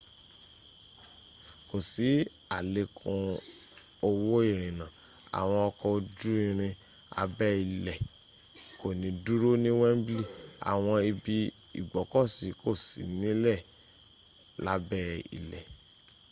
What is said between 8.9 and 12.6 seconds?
ní dúró ní wembley àwọn ibi ìgbọ́kọ̀sí